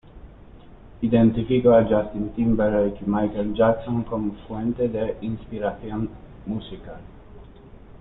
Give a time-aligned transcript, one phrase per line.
[1.01, 6.09] Identificó a Justin Timberlake y Michael Jackson como fuente de inspiración
[6.47, 7.01] musical.